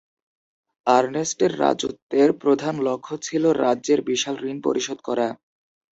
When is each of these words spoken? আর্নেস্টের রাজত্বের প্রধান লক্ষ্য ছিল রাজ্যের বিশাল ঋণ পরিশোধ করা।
আর্নেস্টের 0.87 1.51
রাজত্বের 1.59 2.29
প্রধান 2.41 2.75
লক্ষ্য 2.87 3.13
ছিল 3.21 3.43
রাজ্যের 3.63 3.99
বিশাল 4.09 4.35
ঋণ 4.43 4.57
পরিশোধ 4.61 4.99
করা। 5.07 5.27